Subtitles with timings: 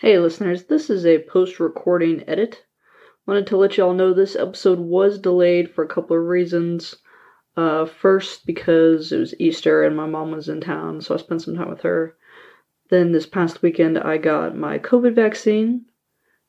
[0.00, 2.64] Hey, listeners, this is a post recording edit.
[3.26, 6.94] Wanted to let y'all know this episode was delayed for a couple of reasons.
[7.56, 11.42] Uh, first, because it was Easter and my mom was in town, so I spent
[11.42, 12.16] some time with her.
[12.90, 15.86] Then, this past weekend, I got my COVID vaccine.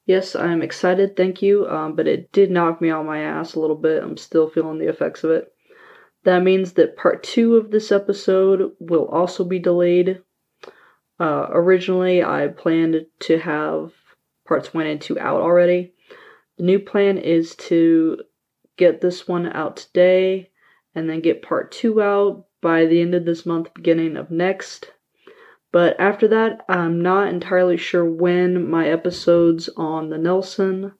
[0.06, 3.60] Yes, I'm excited, thank you, um, but it did knock me on my ass a
[3.60, 4.04] little bit.
[4.04, 5.52] I'm still feeling the effects of it.
[6.24, 10.22] That means that part two of this episode will also be delayed.
[11.20, 13.92] Uh, originally, I planned to have
[14.48, 15.94] parts one and two out already.
[16.58, 18.22] The new plan is to
[18.78, 20.50] get this one out today
[20.96, 24.92] and then get part two out by the end of this month, beginning of next.
[25.72, 30.94] But after that, I'm not entirely sure when my episodes on the Nelson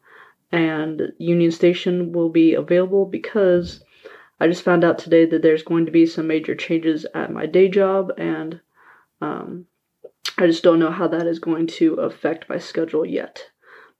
[0.52, 3.84] and Union Station will be available because
[4.40, 7.46] I just found out today that there's going to be some major changes at my
[7.46, 8.62] day job and
[9.22, 9.66] um,
[10.42, 13.44] I just don't know how that is going to affect my schedule yet.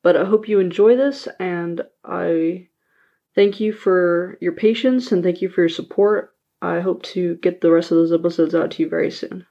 [0.02, 2.70] But I hope you enjoy this, and I
[3.36, 6.34] thank you for your patience and thank you for your support.
[6.62, 9.46] I hope to get the rest of those episodes out to you very soon.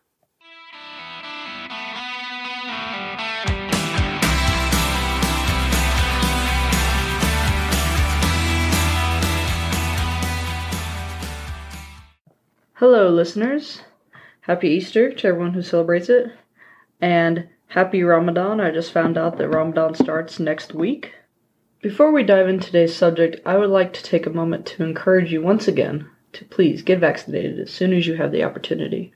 [12.77, 13.83] Hello, listeners.
[14.41, 16.33] Happy Easter to everyone who celebrates it.
[17.01, 18.61] And happy Ramadan.
[18.61, 21.13] I just found out that Ramadan starts next week.
[21.81, 25.33] Before we dive into today's subject, I would like to take a moment to encourage
[25.33, 29.15] you once again to please get vaccinated as soon as you have the opportunity.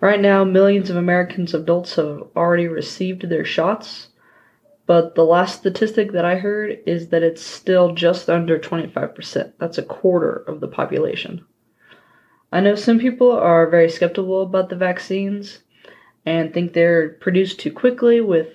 [0.00, 4.08] Right now, millions of Americans adults have already received their shots,
[4.86, 9.52] but the last statistic that I heard is that it's still just under 25%.
[9.58, 11.44] That's a quarter of the population.
[12.52, 15.60] I know some people are very skeptical about the vaccines
[16.26, 18.48] and think they're produced too quickly with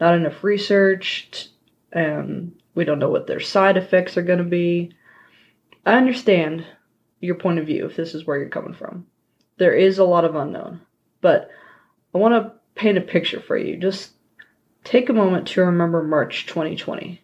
[0.00, 1.48] not enough research
[1.92, 4.92] and we don't know what their side effects are going to be.
[5.86, 6.66] I understand
[7.20, 9.06] your point of view if this is where you're coming from.
[9.58, 10.80] There is a lot of unknown,
[11.20, 11.50] but
[12.14, 13.76] I want to paint a picture for you.
[13.76, 14.10] Just
[14.82, 17.22] take a moment to remember March 2020,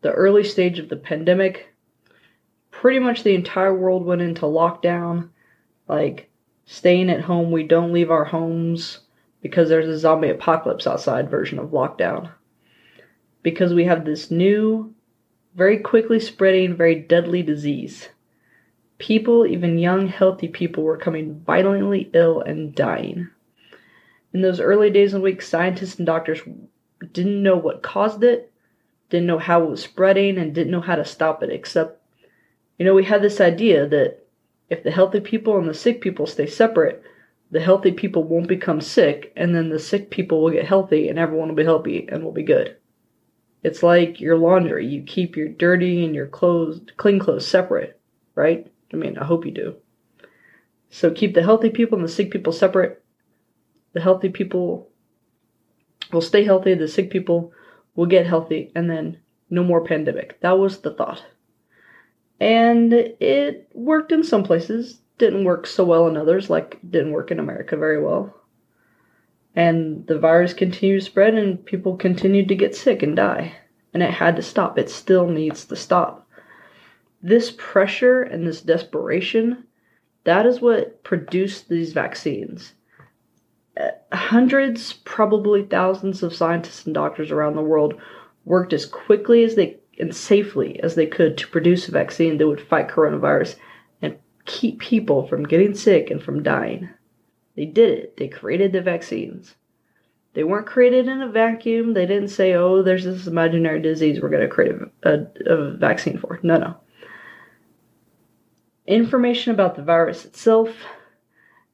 [0.00, 1.74] the early stage of the pandemic.
[2.70, 5.28] Pretty much the entire world went into lockdown,
[5.86, 6.30] like
[6.64, 9.00] staying at home, we don't leave our homes
[9.42, 12.30] because there's a zombie apocalypse outside version of lockdown.
[13.42, 14.94] Because we have this new,
[15.54, 18.08] very quickly spreading, very deadly disease.
[18.98, 23.30] People, even young, healthy people, were coming violently ill and dying.
[24.34, 26.40] In those early days and weeks, scientists and doctors
[27.12, 28.52] didn't know what caused it,
[29.08, 32.00] didn't know how it was spreading, and didn't know how to stop it, except,
[32.78, 34.24] you know, we had this idea that
[34.68, 37.02] if the healthy people and the sick people stay separate,
[37.50, 41.18] the healthy people won't become sick, and then the sick people will get healthy, and
[41.18, 42.76] everyone will be healthy and will be good.
[43.62, 44.86] It's like your laundry.
[44.86, 48.00] You keep your dirty and your clothes, clean clothes separate,
[48.34, 48.70] right?
[48.92, 49.76] I mean, I hope you do.
[50.90, 53.02] So keep the healthy people and the sick people separate.
[53.92, 54.88] The healthy people
[56.12, 57.52] will stay healthy, the sick people
[57.94, 59.18] will get healthy, and then
[59.50, 60.40] no more pandemic.
[60.40, 61.24] That was the thought.
[62.40, 67.30] And it worked in some places, didn't work so well in others, like didn't work
[67.30, 68.34] in America very well.
[69.54, 73.54] And the virus continued to spread, and people continued to get sick and die.
[73.92, 74.78] And it had to stop.
[74.78, 76.26] It still needs to stop.
[77.22, 79.64] This pressure and this desperation,
[80.24, 82.72] that is what produced these vaccines.
[83.78, 87.94] Uh, Hundreds, probably thousands of scientists and doctors around the world
[88.44, 92.48] worked as quickly as they and safely as they could to produce a vaccine that
[92.48, 93.56] would fight coronavirus
[94.44, 96.88] keep people from getting sick and from dying.
[97.56, 98.16] They did it.
[98.16, 99.54] They created the vaccines.
[100.34, 101.92] They weren't created in a vacuum.
[101.92, 105.70] They didn't say, oh, there's this imaginary disease we're going to create a, a, a
[105.76, 106.38] vaccine for.
[106.42, 106.76] No, no.
[108.86, 110.70] Information about the virus itself,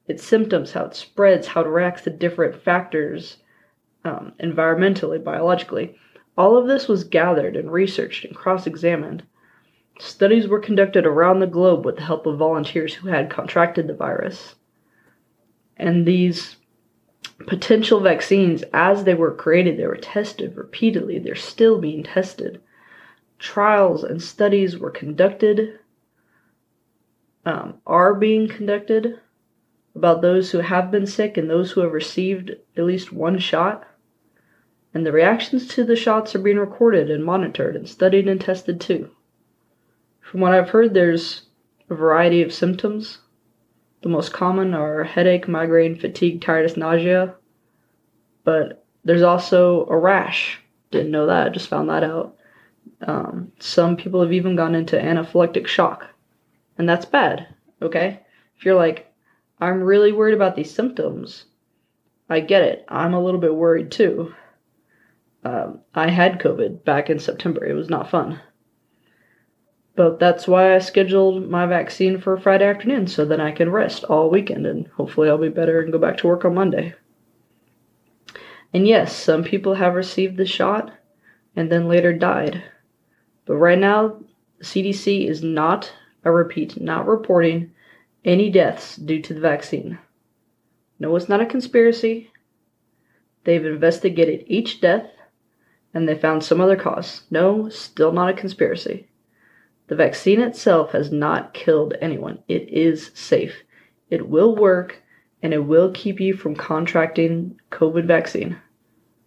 [0.07, 3.37] its symptoms, how it spreads, how it reacts to different factors
[4.03, 5.95] um, environmentally, biologically,
[6.37, 9.23] all of this was gathered and researched and cross examined.
[9.99, 13.95] Studies were conducted around the globe with the help of volunteers who had contracted the
[13.95, 14.55] virus.
[15.75, 16.57] And these
[17.47, 21.19] potential vaccines, as they were created, they were tested repeatedly.
[21.19, 22.61] They're still being tested.
[23.39, 25.79] Trials and studies were conducted,
[27.45, 29.19] um, are being conducted
[29.95, 33.87] about those who have been sick and those who have received at least one shot.
[34.93, 38.79] And the reactions to the shots are being recorded and monitored and studied and tested
[38.81, 39.11] too.
[40.29, 41.43] From what I've heard, there's
[41.89, 43.19] a variety of symptoms.
[44.01, 47.35] The most common are headache, migraine, fatigue, tiredness, nausea.
[48.43, 50.59] But there's also a rash.
[50.91, 52.35] Didn't know that, just found that out.
[53.07, 56.05] Um, some people have even gone into anaphylactic shock.
[56.77, 57.47] And that's bad,
[57.81, 58.19] okay?
[58.57, 59.09] If you're like,
[59.61, 61.45] I'm really worried about these symptoms,
[62.29, 62.83] I get it.
[62.89, 64.35] I'm a little bit worried too.
[65.45, 67.65] Um, I had COVID back in September.
[67.65, 68.41] It was not fun.
[69.97, 74.03] But that's why I scheduled my vaccine for Friday afternoon so that I can rest
[74.03, 76.93] all weekend and hopefully I'll be better and go back to work on Monday.
[78.71, 80.93] And yes, some people have received the shot
[81.55, 82.63] and then later died.
[83.45, 84.19] But right now,
[84.59, 85.91] the CDC is not,
[86.23, 87.71] I repeat, not reporting
[88.23, 89.97] any deaths due to the vaccine.
[90.99, 92.29] No, it's not a conspiracy.
[93.45, 95.09] They've investigated each death
[95.91, 97.23] and they found some other cause.
[97.31, 99.07] No, still not a conspiracy.
[99.87, 102.39] The vaccine itself has not killed anyone.
[102.47, 103.63] It is safe.
[104.09, 105.01] It will work
[105.41, 108.59] and it will keep you from contracting COVID vaccine.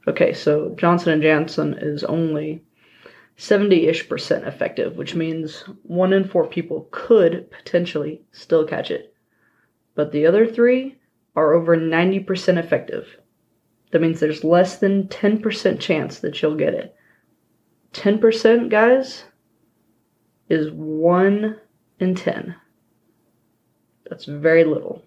[0.08, 2.62] Okay, so Johnson and Johnson is only
[3.38, 9.14] 70-ish percent effective, which means 1 in 4 people could potentially still catch it.
[9.94, 10.96] But the other 3
[11.36, 13.06] are over 90% effective.
[13.92, 16.94] That means there's less than 10% chance that you'll get it.
[17.92, 19.24] 10%, guys,
[20.50, 21.56] is 1
[22.00, 22.54] in 10.
[24.08, 25.02] That's very little.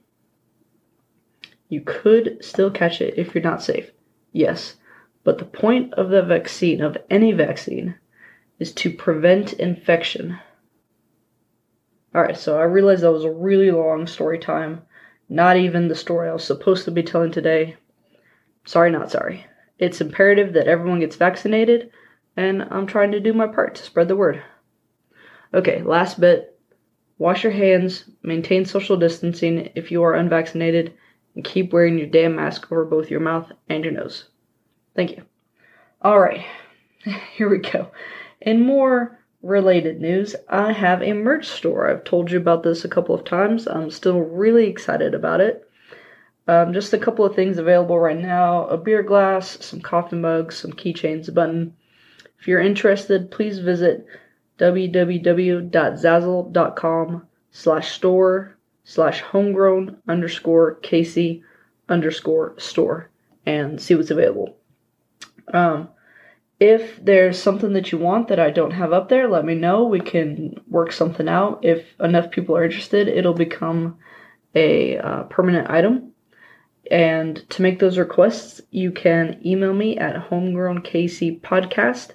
[1.67, 3.91] You could still catch it if you're not safe.
[4.31, 4.77] Yes,
[5.23, 7.95] but the point of the vaccine, of any vaccine,
[8.59, 10.39] is to prevent infection.
[12.15, 14.83] Alright, so I realized that was a really long story time.
[15.27, 17.75] Not even the story I was supposed to be telling today.
[18.65, 19.45] Sorry, not sorry.
[19.79, 21.91] It's imperative that everyone gets vaccinated,
[22.37, 24.41] and I'm trying to do my part to spread the word.
[25.53, 26.57] Okay, last bit.
[27.19, 30.93] Wash your hands, maintain social distancing if you are unvaccinated,
[31.35, 34.25] and keep wearing your damn mask over both your mouth and your nose.
[34.95, 35.23] Thank you.
[36.03, 36.45] Alright,
[37.35, 37.91] here we go.
[38.41, 41.89] In more related news, I have a merch store.
[41.89, 43.67] I've told you about this a couple of times.
[43.67, 45.69] I'm still really excited about it.
[46.47, 50.57] Um, just a couple of things available right now a beer glass, some coffee mugs,
[50.57, 51.75] some keychains, a button.
[52.39, 54.05] If you're interested, please visit
[54.63, 61.41] www.zazzle.com slash store slash homegrown underscore KC
[61.89, 63.09] underscore store
[63.45, 64.55] and see what's available.
[65.53, 65.89] Um,
[66.61, 69.83] if there's something that you want that I don't have up there, let me know.
[69.83, 71.65] We can work something out.
[71.65, 73.97] If enough people are interested, it'll become
[74.55, 76.13] a uh, permanent item.
[76.89, 82.11] And to make those requests, you can email me at homegrownkcpodcast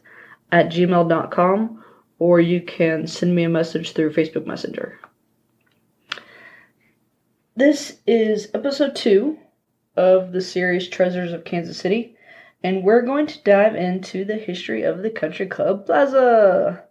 [0.51, 1.85] at gmail.com
[2.19, 4.99] or you can send me a message through Facebook Messenger.
[7.57, 9.39] This is episode two
[9.97, 12.17] of the series Treasures of Kansas City,
[12.63, 16.85] and we're going to dive into the history of the Country Club Plaza.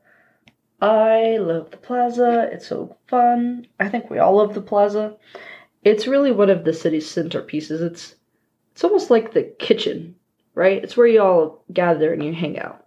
[0.79, 3.67] I love the plaza, it's so fun.
[3.79, 5.15] I think we all love the plaza.
[5.84, 7.81] It's really one of the city's centerpieces.
[7.81, 8.15] It's
[8.74, 10.15] it's almost like the kitchen,
[10.53, 10.84] right?
[10.84, 12.86] It's where you all gather and you hang out.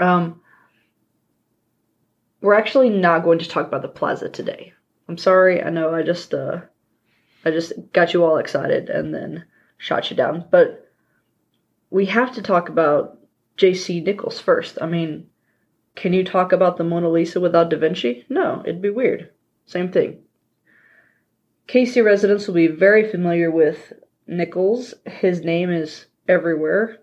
[0.00, 0.40] Um,
[2.42, 4.74] we're actually not going to talk about the plaza today.
[5.08, 5.62] I'm sorry.
[5.62, 6.60] I know I just uh
[7.44, 9.44] I just got you all excited and then
[9.78, 10.90] shot you down, but
[11.90, 13.18] we have to talk about
[13.56, 14.00] J.C.
[14.00, 14.78] Nichols first.
[14.80, 15.26] I mean,
[15.94, 18.24] can you talk about the Mona Lisa without Da Vinci?
[18.28, 19.30] No, it'd be weird.
[19.66, 20.18] Same thing.
[21.68, 23.92] KC residents will be very familiar with
[24.26, 24.94] Nichols.
[25.04, 26.98] His name is everywhere.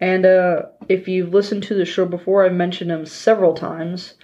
[0.00, 4.14] And uh, if you've listened to the show before, I've mentioned him several times.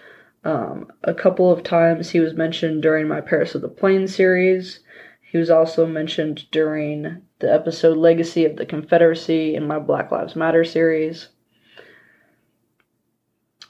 [0.44, 4.80] Um, a couple of times he was mentioned during my Paris of the Plains series.
[5.22, 10.36] He was also mentioned during the episode Legacy of the Confederacy in my Black Lives
[10.36, 11.28] Matter series.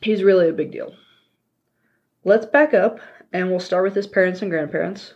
[0.03, 0.95] He's really a big deal.
[2.25, 2.99] Let's back up
[3.33, 5.15] and we'll start with his parents and grandparents.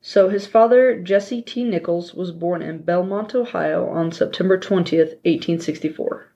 [0.00, 1.62] So, his father, Jesse T.
[1.62, 6.32] Nichols, was born in Belmont, Ohio on September 20th, 1864.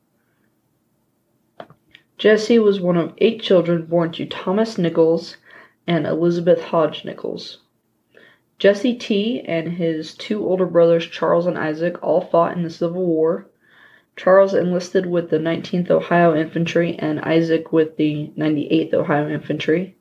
[2.17, 5.37] Jesse was one of eight children born to Thomas Nichols
[5.87, 7.59] and Elizabeth Hodge Nichols.
[8.59, 13.05] Jesse T and his two older brothers, Charles and Isaac, all fought in the Civil
[13.05, 13.47] War.
[14.17, 19.97] Charles enlisted with the 19th Ohio Infantry and Isaac with the 98th Ohio Infantry.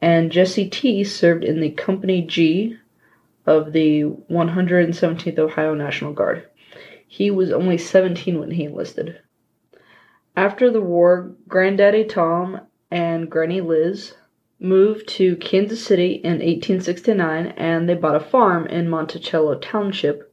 [0.00, 2.78] And Jesse T served in the Company G
[3.44, 6.46] of the 117th Ohio National Guard.
[7.06, 9.18] He was only 17 when he enlisted.
[10.36, 12.60] After the war, Granddaddy Tom
[12.90, 14.14] and Granny Liz
[14.58, 20.32] moved to Kansas City in 1869 and they bought a farm in Monticello Township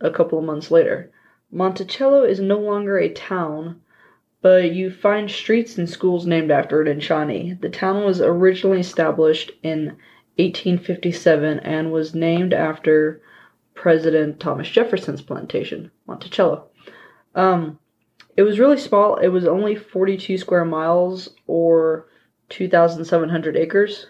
[0.00, 1.10] a couple of months later.
[1.50, 3.80] Monticello is no longer a town,
[4.40, 7.58] but you find streets and schools named after it in Shawnee.
[7.60, 9.96] The town was originally established in
[10.36, 13.20] 1857 and was named after
[13.74, 16.68] President Thomas Jefferson's plantation, Monticello.
[17.34, 17.79] Um,
[18.40, 19.16] it was really small.
[19.16, 22.06] It was only 42 square miles or
[22.48, 24.06] 2,700 acres.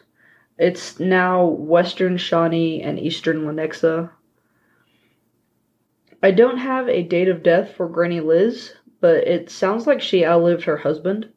[0.57, 4.09] It's now western Shawnee and eastern Lenexa.
[6.23, 10.25] I don't have a date of death for Granny Liz, but it sounds like she
[10.25, 11.29] outlived her husband,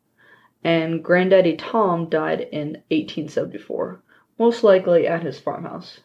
[0.64, 4.04] and Granddaddy Tom died in 1874,
[4.38, 6.02] most likely at his farmhouse.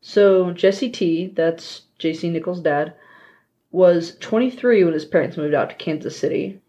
[0.00, 2.94] So Jesse T, that's JC Nichols' dad,
[3.72, 6.60] was 23 when his parents moved out to Kansas City.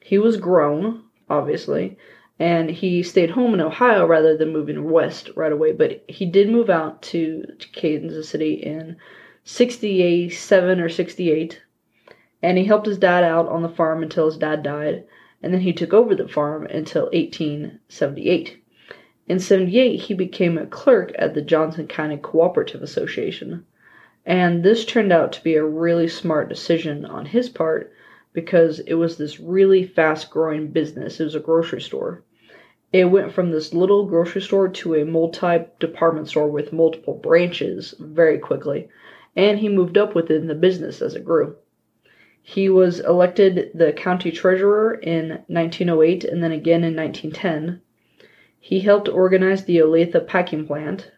[0.00, 1.96] He was grown, obviously,
[2.38, 5.72] and he stayed home in Ohio rather than moving west right away.
[5.72, 8.96] But he did move out to, to Kansas City in
[9.44, 11.62] 67 or 68,
[12.42, 15.04] and he helped his dad out on the farm until his dad died,
[15.42, 18.60] and then he took over the farm until 1878.
[19.26, 23.64] In 78, he became a clerk at the Johnson County Cooperative Association.
[24.26, 27.92] And this turned out to be a really smart decision on his part
[28.32, 31.20] because it was this really fast growing business.
[31.20, 32.22] It was a grocery store.
[32.90, 37.94] It went from this little grocery store to a multi department store with multiple branches
[37.98, 38.88] very quickly.
[39.36, 41.56] And he moved up within the business as it grew.
[42.40, 47.80] He was elected the county treasurer in 1908 and then again in 1910.
[48.58, 51.10] He helped organize the Olathe packing plant.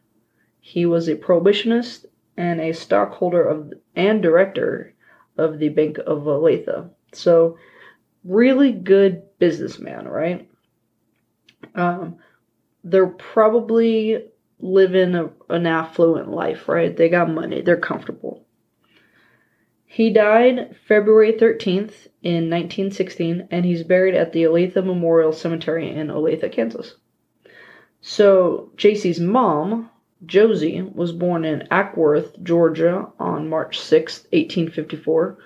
[0.60, 2.06] He was a prohibitionist
[2.36, 4.94] and a stockholder of and director
[5.38, 6.90] of the Bank of Olathe.
[7.12, 7.58] So,
[8.24, 10.48] really good businessman, right?
[11.74, 12.16] Um,
[12.84, 14.26] they're probably
[14.58, 16.96] living a, an affluent life, right?
[16.96, 18.44] They got money, they're comfortable.
[19.84, 26.08] He died February 13th in 1916, and he's buried at the Olathe Memorial Cemetery in
[26.08, 26.96] Olathe, Kansas.
[28.02, 29.90] So, JC's mom,
[30.26, 35.38] Josie was born in Acworth, Georgia on March 6, 1854.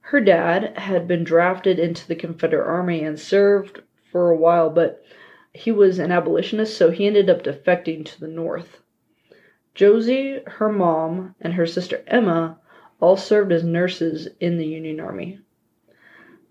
[0.00, 5.04] Her dad had been drafted into the Confederate Army and served for a while, but
[5.52, 8.80] he was an abolitionist, so he ended up defecting to the North.
[9.74, 12.58] Josie, her mom, and her sister Emma
[13.00, 15.40] all served as nurses in the Union Army.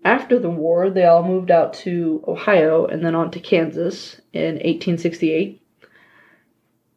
[0.04, 4.56] After the war, they all moved out to Ohio and then on to Kansas in
[4.56, 5.62] 1868.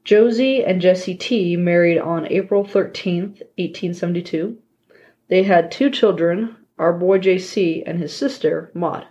[0.07, 4.57] Josie and Jesse T married on April 13th, 1872.
[5.27, 9.05] They had two children, our boy JC and his sister, Maud.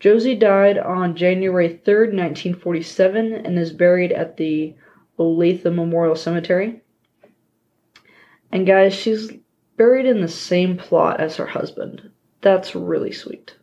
[0.00, 4.74] Josie died on January 3rd, 1947, and is buried at the
[5.18, 6.80] Olathe Memorial Cemetery.
[8.50, 9.32] And guys, she's
[9.76, 12.10] buried in the same plot as her husband.
[12.40, 13.54] That's really sweet.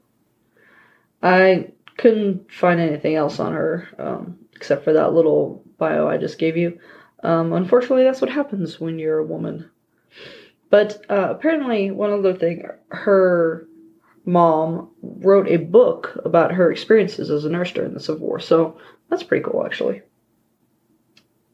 [1.23, 1.71] I
[2.01, 6.58] couldn't find anything else on her um, except for that little bio I just gave
[6.58, 6.79] you.
[7.24, 9.70] Um, unfortunately, that's what happens when you're a woman.
[10.72, 13.67] But uh, apparently, one other thing, her
[14.25, 18.39] mom wrote a book about her experiences as a nurse during the Civil War.
[18.39, 18.79] So
[19.10, 20.01] that's pretty cool, actually.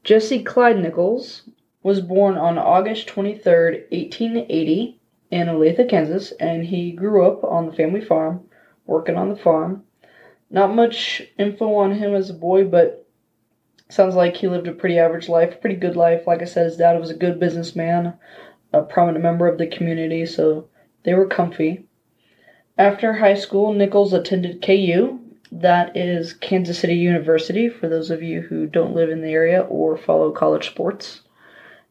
[0.06, 1.50] Jesse Clyde Nichols
[1.84, 7.74] was born on August 23rd, 1880, in Olathe, Kansas, and he grew up on the
[7.74, 8.46] family farm,
[8.86, 9.84] working on the farm.
[10.50, 13.06] Not much info on him as a boy, but
[13.89, 16.25] sounds like he lived a pretty average life, pretty good life.
[16.25, 18.13] Like I said, his dad was a good businessman,
[18.74, 20.70] a prominent member of the community, so
[21.04, 21.86] they were comfy.
[22.77, 25.20] After high school, Nichols attended KU,
[25.51, 29.62] that is Kansas City University, for those of you who don't live in the area
[29.62, 31.22] or follow college sports.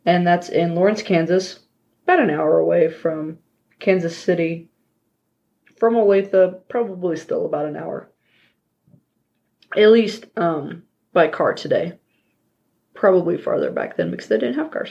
[0.05, 1.61] And that's in Lawrence, Kansas,
[2.05, 3.39] about an hour away from
[3.81, 4.69] Kansas City.
[5.79, 8.11] From Olathe, probably still about an hour.
[9.77, 10.83] At least um,
[11.13, 11.99] by car today.
[12.95, 14.91] Probably farther back then because they didn't have cars.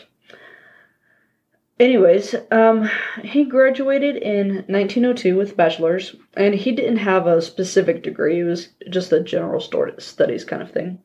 [1.79, 2.89] Anyways, um,
[3.21, 8.39] he graduated in 1902 with bachelor's, and he didn't have a specific degree.
[8.39, 10.99] It was just a general studies kind of thing.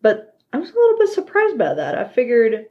[0.00, 1.98] But I was a little bit surprised by that.
[1.98, 2.66] I figured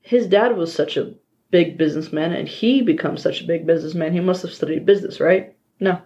[0.00, 1.14] his dad was such a
[1.50, 4.12] big businessman and he becomes such a big businessman.
[4.12, 5.56] He must have studied business, right?
[5.80, 6.00] No.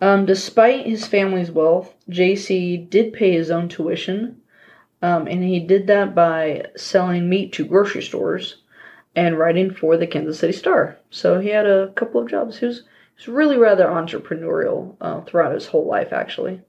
[0.00, 4.40] Um, despite his family's wealth, JC did pay his own tuition,
[5.02, 8.62] um, and he did that by selling meat to grocery stores
[9.16, 10.96] and writing for the Kansas City Star.
[11.10, 12.58] So he had a couple of jobs.
[12.58, 12.82] He was, he
[13.16, 16.60] was really rather entrepreneurial uh, throughout his whole life, actually.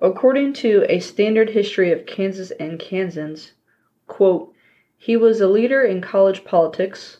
[0.00, 3.52] According to a standard history of Kansas and Kansans,
[4.06, 4.54] quote,
[4.96, 7.18] he was a leader in college politics,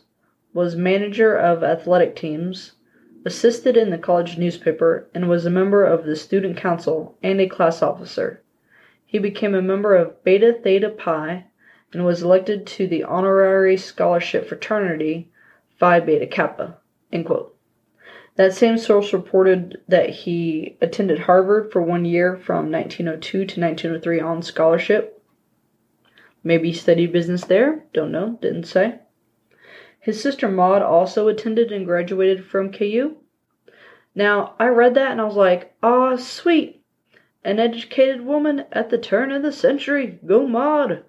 [0.53, 2.73] was manager of athletic teams,
[3.25, 7.47] assisted in the college newspaper, and was a member of the student council and a
[7.47, 8.41] class officer.
[9.05, 11.45] He became a member of Beta Theta Pi
[11.91, 15.31] and was elected to the honorary scholarship fraternity
[15.77, 16.77] Phi Beta Kappa.
[18.35, 24.19] That same source reported that he attended Harvard for one year from 1902 to 1903
[24.21, 25.21] on scholarship.
[26.43, 28.99] Maybe studied business there, don't know, didn't say.
[29.99, 33.17] His sister Maud also attended and graduated from KU.
[34.15, 36.81] Now, I read that and I was like, ah, sweet.
[37.43, 40.19] An educated woman at the turn of the century.
[40.25, 41.03] Go Maud.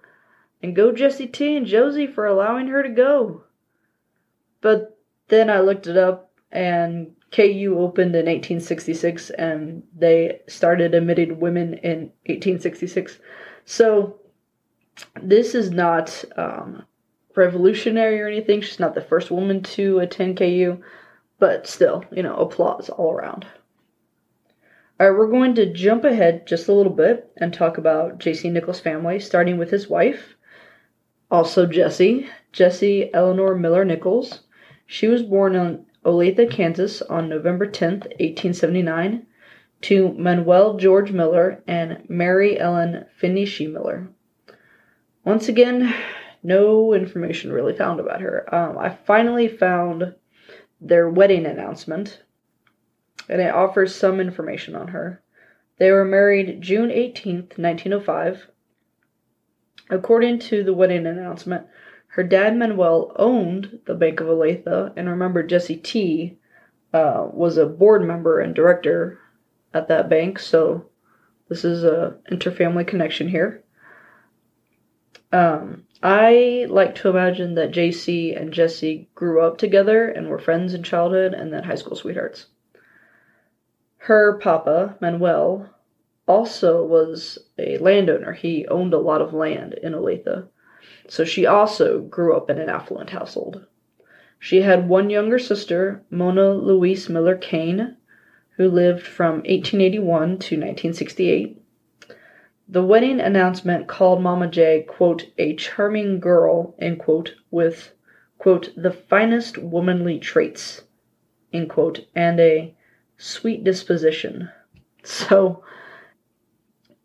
[0.62, 3.44] And go Jesse T and Josie for allowing her to go.
[4.60, 11.40] But then I looked it up and KU opened in 1866 and they started admitting
[11.40, 13.18] women in 1866.
[13.64, 14.18] So
[15.22, 16.84] this is not um,
[17.36, 18.60] revolutionary or anything.
[18.60, 20.82] She's not the first woman to attend KU,
[21.38, 23.46] but still, you know, applause all around.
[24.98, 28.50] All right, we're going to jump ahead just a little bit and talk about J.C.
[28.50, 30.34] Nichols' family, starting with his wife,
[31.30, 34.40] also Jessie, Jessie Eleanor Miller Nichols.
[34.86, 39.26] She was born in Olathe, Kansas on November 10th, 1879,
[39.82, 44.08] to Manuel George Miller and Mary Ellen Finney Miller.
[45.24, 45.94] Once again,
[46.42, 48.52] no information really found about her.
[48.54, 50.14] Um, I finally found
[50.80, 52.22] their wedding announcement,
[53.28, 55.22] and it offers some information on her.
[55.78, 58.46] They were married June 18th, 1905.
[59.90, 61.66] According to the wedding announcement,
[62.08, 66.38] her dad Manuel owned the Bank of Olathe, and remember Jesse T
[66.92, 69.18] uh, was a board member and director
[69.72, 70.86] at that bank, so
[71.48, 73.62] this is a interfamily connection here.
[75.32, 80.72] Um, I like to imagine that JC and Jesse grew up together and were friends
[80.72, 82.46] in childhood and then high school sweethearts.
[83.98, 85.68] Her papa, Manuel,
[86.26, 88.32] also was a landowner.
[88.32, 90.48] He owned a lot of land in Olathe.
[91.06, 93.66] So she also grew up in an affluent household.
[94.38, 97.96] She had one younger sister, Mona Louise Miller Kane,
[98.56, 100.06] who lived from 1881
[100.38, 101.59] to 1968.
[102.72, 107.94] The wedding announcement called Mama J, quote, a charming girl, end quote, with,
[108.38, 110.82] quote, the finest womanly traits,
[111.52, 112.72] end quote, and a
[113.18, 114.50] sweet disposition.
[115.02, 115.64] So,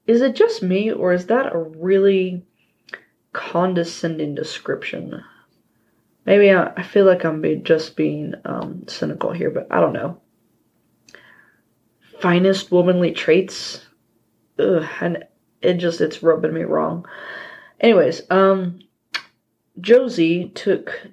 [0.05, 2.45] is it just me, or is that a really
[3.33, 5.19] condescending description?
[6.27, 9.93] Maybe I, I feel like I'm be, just being um, cynical here, but I don't
[9.93, 10.21] know.
[12.21, 13.83] Finest womanly traits?
[14.59, 15.25] Ugh, and
[15.65, 17.05] it just it's rubbing me wrong.
[17.79, 18.79] Anyways, um
[19.79, 21.07] Josie took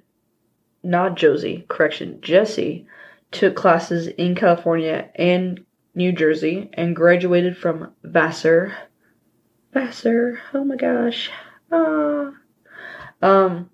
[0.83, 2.87] not Josie, correction, Jesse
[3.31, 8.73] took classes in California and New Jersey and graduated from Vassar.
[9.73, 11.29] Vassar, oh my gosh.
[11.71, 12.31] Ah.
[13.21, 13.69] Um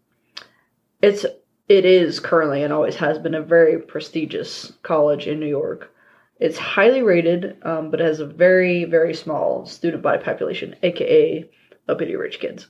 [1.01, 1.25] it's
[1.67, 5.93] it is currently and always has been a very prestigious college in New York.
[6.39, 11.49] It's highly rated, um, but has a very, very small student body population, aka
[11.87, 12.67] uppity rich kids.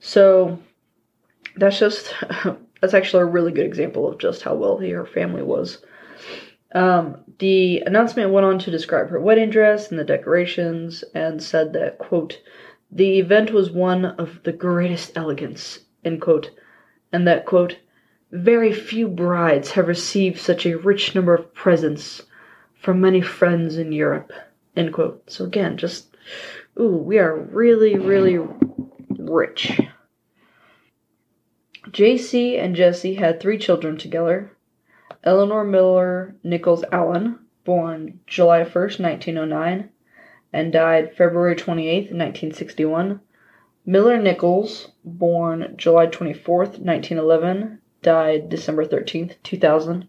[0.00, 0.58] So
[1.56, 2.12] that's just
[2.80, 5.84] that's actually a really good example of just how wealthy her family was.
[6.74, 11.72] Um, the announcement went on to describe her wedding dress and the decorations, and said
[11.74, 12.40] that quote
[12.90, 16.50] the event was one of the greatest elegance end quote,
[17.12, 17.78] and that quote
[18.32, 22.22] very few brides have received such a rich number of presents
[22.84, 24.30] from many friends in Europe.
[24.76, 25.30] End quote.
[25.30, 26.14] So again, just
[26.78, 28.38] ooh, we are really, really
[29.08, 29.80] rich.
[31.88, 34.54] JC and Jesse had three children together.
[35.22, 39.88] Eleanor Miller Nichols Allen, born July 1st, 1909,
[40.52, 43.20] and died February 28th, 1961.
[43.86, 50.06] Miller Nichols, born July 24th, 1911, died December 13th, 2000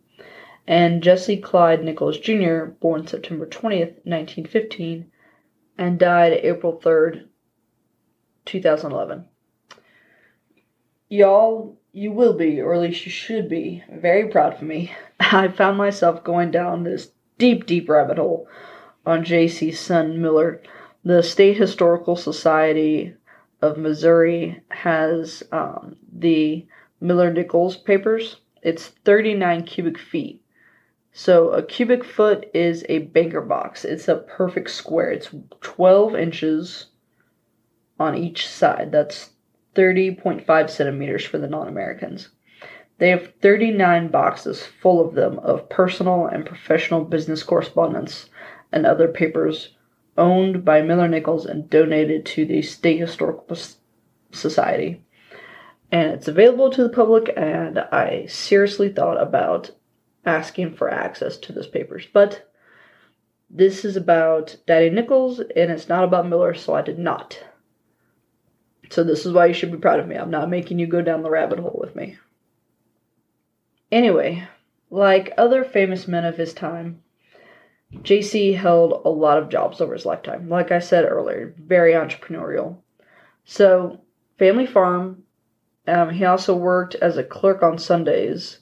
[0.67, 5.12] and Jesse Clyde Nichols Jr., born September 20th, 1915,
[5.78, 7.28] and died April 3rd,
[8.45, 9.25] 2011.
[11.08, 14.91] Y'all, you will be, or at least you should be, very proud of me.
[15.19, 18.47] I found myself going down this deep, deep rabbit hole
[19.06, 19.71] on J.C.
[19.71, 20.62] Son Miller.
[21.04, 23.13] The State Historical Society
[23.62, 26.65] of Missouri has um, the
[26.99, 28.38] Miller Nichols papers.
[28.63, 30.41] It's 39 cubic feet.
[31.17, 33.86] So a cubic foot is a banker box.
[33.86, 35.12] It's a perfect square.
[35.12, 35.30] It's
[35.62, 36.88] 12 inches
[37.97, 38.91] on each side.
[38.91, 39.30] That's
[39.75, 42.32] 30.5 centimeters for the non Americans.
[42.97, 48.30] They have 39 boxes full of them of personal and professional business correspondence
[48.73, 49.69] and other papers
[50.17, 53.56] owned by Miller Nichols and donated to the State Historical
[54.34, 55.01] Society.
[55.93, 59.71] And it's available to the public, and I seriously thought about
[60.25, 62.07] asking for access to those papers.
[62.11, 62.51] But
[63.49, 67.41] this is about Daddy Nichols, and it's not about Miller, so I did not.
[68.89, 70.15] So this is why you should be proud of me.
[70.15, 72.17] I'm not making you go down the rabbit hole with me.
[73.91, 74.47] Anyway,
[74.89, 77.01] like other famous men of his time,
[77.93, 80.49] JC held a lot of jobs over his lifetime.
[80.49, 82.77] Like I said earlier, very entrepreneurial.
[83.45, 84.01] So,
[84.38, 85.23] family farm.
[85.88, 88.59] Um, he also worked as a clerk on Sundays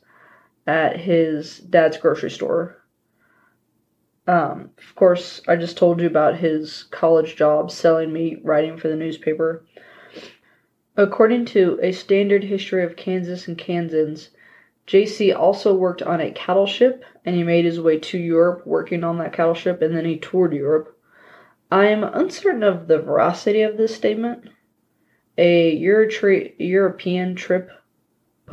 [0.66, 2.78] at his dad's grocery store.
[4.26, 8.88] Um, of course, I just told you about his college job selling meat, writing for
[8.88, 9.66] the newspaper.
[10.96, 14.30] According to a standard history of Kansas and Kansans,
[14.88, 19.04] JC also worked on a cattle ship and he made his way to Europe working
[19.04, 20.98] on that cattle ship and then he toured Europe.
[21.72, 24.50] I am uncertain of the veracity of this statement.
[25.38, 27.70] A Euro- European trip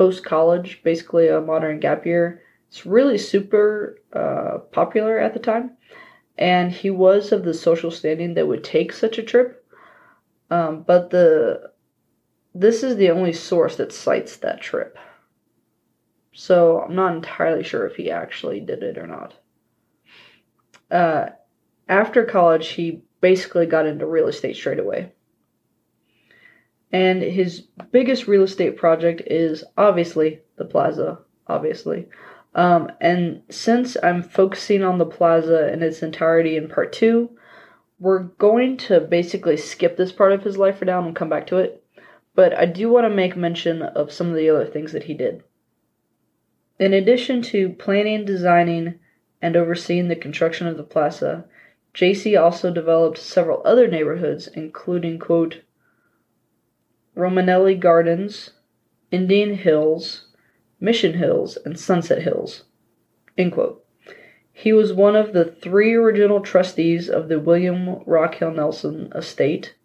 [0.01, 5.77] post college, basically a modern gap year, it's really super uh, popular at the time.
[6.39, 9.63] And he was of the social standing that would take such a trip.
[10.49, 11.69] Um, but the
[12.55, 14.97] this is the only source that cites that trip.
[16.33, 19.35] So I'm not entirely sure if he actually did it or not.
[20.89, 21.29] Uh,
[21.87, 25.11] after college, he basically got into real estate straight away.
[26.93, 32.07] And his biggest real estate project is obviously the plaza, obviously.
[32.53, 37.29] Um, and since I'm focusing on the plaza in its entirety in part two,
[37.99, 41.47] we're going to basically skip this part of his life for now and come back
[41.47, 41.83] to it.
[42.35, 45.13] But I do want to make mention of some of the other things that he
[45.13, 45.43] did.
[46.79, 48.99] In addition to planning, designing,
[49.41, 51.45] and overseeing the construction of the plaza,
[51.93, 55.61] JC also developed several other neighborhoods, including, quote,
[57.15, 58.51] Romanelli Gardens,
[59.11, 60.27] Indian Hills,
[60.79, 62.63] Mission Hills, and Sunset Hills.
[64.53, 69.75] He was one of the three original trustees of the William Rockhill Nelson estate.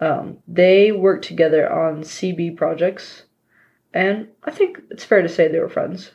[0.00, 3.24] Um, they worked together on CB projects,
[3.94, 6.12] and I think it's fair to say they were friends.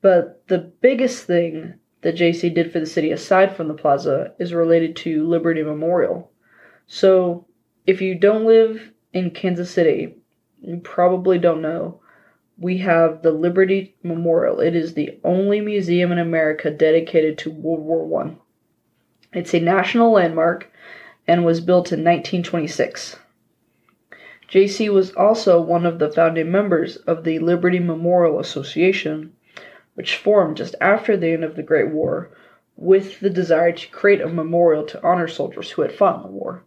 [0.00, 4.54] But the biggest thing that JC did for the city aside from the plaza is
[4.54, 6.30] related to Liberty Memorial.
[6.86, 7.46] So,
[7.86, 10.16] if you don't live in Kansas City,
[10.62, 12.00] you probably don't know,
[12.58, 14.60] we have the Liberty Memorial.
[14.60, 18.38] It is the only museum in America dedicated to World War One.
[19.32, 20.70] It's a national landmark
[21.26, 23.16] and was built in 1926.
[24.50, 29.32] JC was also one of the founding members of the Liberty Memorial Association,
[29.94, 32.30] which formed just after the end of the Great War
[32.76, 36.28] with the desire to create a memorial to honor soldiers who had fought in the
[36.28, 36.64] war.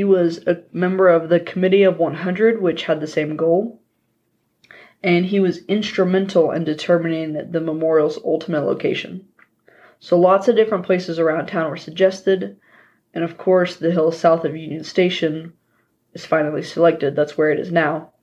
[0.00, 3.82] He was a member of the Committee of 100, which had the same goal,
[5.02, 9.28] and he was instrumental in determining the memorial's ultimate location.
[9.98, 12.56] So lots of different places around town were suggested,
[13.12, 15.52] and of course, the hill south of Union Station
[16.14, 17.14] is finally selected.
[17.14, 18.14] That's where it is now.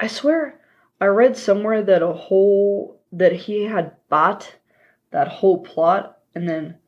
[0.00, 0.58] I swear,
[1.00, 4.56] I read somewhere that a whole that he had bought
[5.12, 6.78] that whole plot and then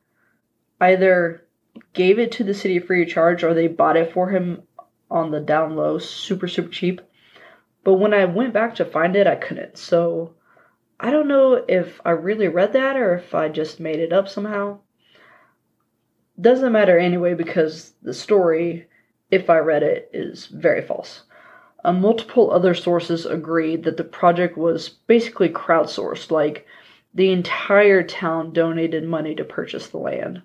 [0.81, 1.44] either
[1.93, 4.63] gave it to the city free of charge or they bought it for him
[5.09, 7.01] on the down low, super super cheap.
[7.83, 9.77] But when I went back to find it, I couldn't.
[9.77, 10.33] So
[10.99, 14.27] I don't know if I really read that or if I just made it up
[14.27, 14.79] somehow.
[16.39, 18.87] Doesn't matter anyway because the story,
[19.31, 21.23] if I read it, is very false.
[21.83, 26.65] Uh, multiple other sources agreed that the project was basically crowdsourced, like
[27.13, 30.41] the entire town donated money to purchase the land.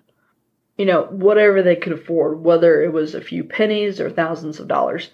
[0.81, 4.67] You know, whatever they could afford, whether it was a few pennies or thousands of
[4.67, 5.11] dollars.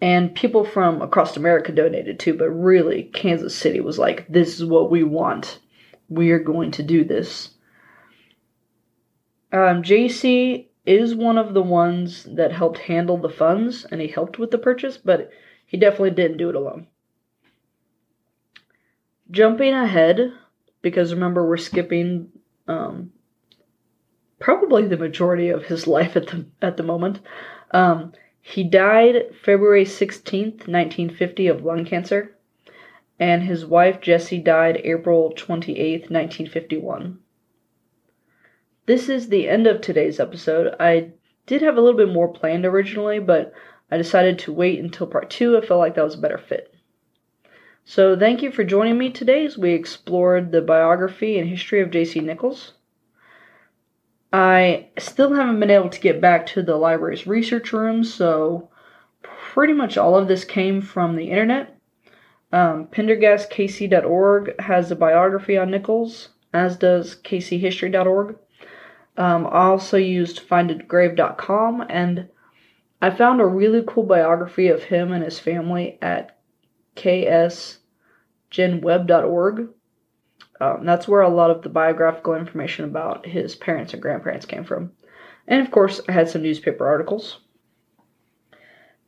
[0.00, 4.64] And people from across America donated too, but really, Kansas City was like, this is
[4.64, 5.60] what we want.
[6.08, 7.50] We are going to do this.
[9.52, 14.40] Um, JC is one of the ones that helped handle the funds and he helped
[14.40, 15.30] with the purchase, but
[15.64, 16.88] he definitely didn't do it alone.
[19.30, 20.32] Jumping ahead,
[20.82, 22.32] because remember we're skipping
[22.66, 23.12] um,
[24.44, 27.18] probably the majority of his life at the at the moment.
[27.70, 32.36] Um, he died February 16th, 1950 of lung cancer,
[33.18, 37.18] and his wife Jessie died April 28th, 1951.
[38.84, 40.76] This is the end of today's episode.
[40.78, 41.12] I
[41.46, 43.50] did have a little bit more planned originally, but
[43.90, 45.56] I decided to wait until part 2.
[45.56, 46.74] I felt like that was a better fit.
[47.86, 51.90] So, thank you for joining me today as we explored the biography and history of
[51.90, 52.20] J.C.
[52.20, 52.74] Nichols.
[54.34, 58.68] I still haven't been able to get back to the library's research room, so
[59.22, 61.78] pretty much all of this came from the internet.
[62.52, 68.36] Um, PendergastKC.org has a biography on Nichols, as does KCHistory.org.
[69.16, 72.28] Um, I also used finditgrave.com, and
[73.00, 76.36] I found a really cool biography of him and his family at
[76.96, 79.68] ksgenweb.org.
[80.60, 84.64] Um, that's where a lot of the biographical information about his parents and grandparents came
[84.64, 84.92] from.
[85.46, 87.40] And of course, I had some newspaper articles.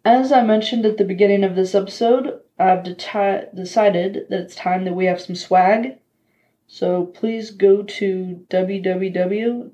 [0.05, 4.85] As I mentioned at the beginning of this episode, I've deti- decided that it's time
[4.85, 5.99] that we have some swag.
[6.67, 9.69] So please go to www.zazzle.com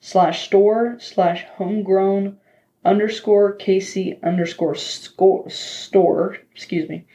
[0.00, 2.38] slash store slash homegrown
[2.84, 7.06] underscore KC underscore score, store, excuse me,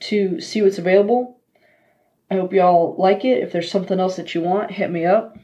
[0.00, 1.38] to see what's available.
[2.32, 3.42] I hope y'all like it.
[3.42, 5.36] If there's something else that you want, hit me up.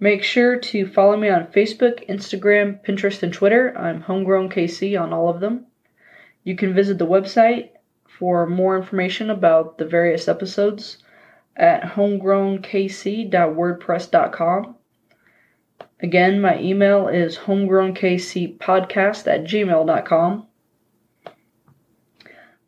[0.00, 3.76] Make sure to follow me on Facebook, Instagram, Pinterest, and Twitter.
[3.76, 5.66] I'm Homegrown KC on all of them.
[6.42, 7.72] You can visit the website
[8.06, 10.96] for more information about the various episodes
[11.54, 14.76] at homegrownkc.wordpress.com.
[16.00, 20.46] Again, my email is homegrownkcpodcast at gmail.com.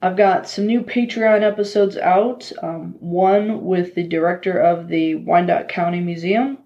[0.06, 2.52] I've got some new Patreon episodes out.
[2.62, 6.58] Um, one with the director of the Wyandotte County Museum.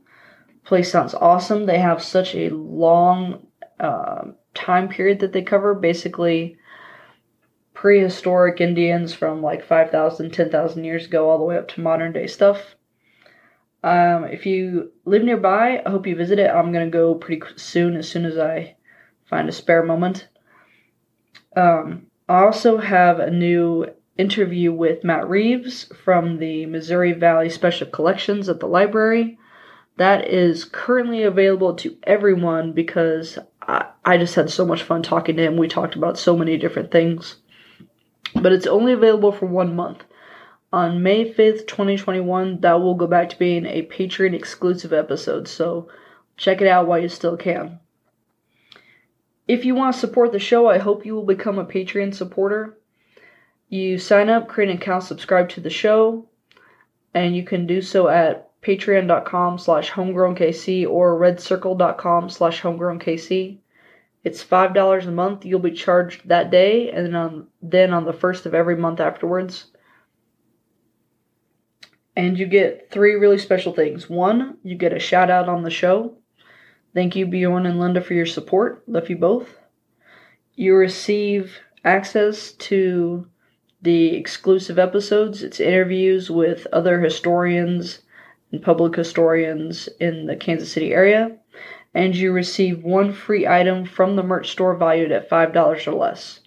[0.62, 1.64] Place sounds awesome.
[1.64, 3.46] They have such a long
[3.80, 5.74] uh, time period that they cover.
[5.74, 6.58] Basically,
[7.72, 12.26] prehistoric Indians from like 5,000, 10,000 years ago, all the way up to modern day
[12.26, 12.74] stuff.
[13.82, 16.50] Um, if you live nearby, I hope you visit it.
[16.50, 18.76] I'm going to go pretty soon, as soon as I
[19.30, 20.28] find a spare moment.
[21.56, 27.88] Um, I also have a new interview with Matt Reeves from the Missouri Valley Special
[27.88, 29.36] Collections at the library.
[29.96, 35.34] That is currently available to everyone because I, I just had so much fun talking
[35.38, 35.56] to him.
[35.56, 37.38] We talked about so many different things.
[38.36, 40.04] But it's only available for one month.
[40.72, 45.88] On May 5th, 2021, that will go back to being a Patreon exclusive episode, so
[46.36, 47.80] check it out while you still can.
[49.50, 52.78] If you want to support the show, I hope you will become a Patreon supporter.
[53.68, 56.28] You sign up, create an account, subscribe to the show,
[57.14, 63.58] and you can do so at patreon.com slash homegrownkc or redcircle.com slash homegrownkc.
[64.22, 65.44] It's $5 a month.
[65.44, 69.00] You'll be charged that day and then on, then on the first of every month
[69.00, 69.66] afterwards.
[72.14, 74.08] And you get three really special things.
[74.08, 76.19] One, you get a shout out on the show.
[76.92, 78.82] Thank you, Bjorn and Linda, for your support.
[78.88, 79.58] Love you both.
[80.56, 83.26] You receive access to
[83.82, 85.42] the exclusive episodes.
[85.42, 88.00] It's interviews with other historians
[88.52, 91.36] and public historians in the Kansas City area.
[91.94, 96.40] And you receive one free item from the merch store valued at $5 or less.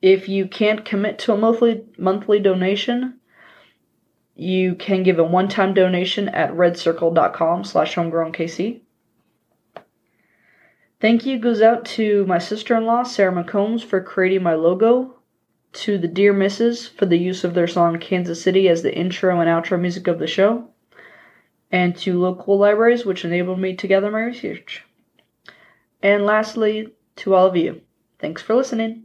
[0.00, 3.20] If you can't commit to a monthly monthly donation,
[4.36, 8.80] you can give a one-time donation at redcircle.com slash homegrownkc.
[11.04, 15.16] Thank you goes out to my sister-in-law, Sarah McCombs, for creating my logo,
[15.74, 19.38] to the Dear Misses for the use of their song Kansas City as the intro
[19.38, 20.70] and outro music of the show,
[21.70, 24.82] and to local libraries which enabled me to gather my research.
[26.02, 27.82] And lastly, to all of you,
[28.18, 29.02] thanks for listening.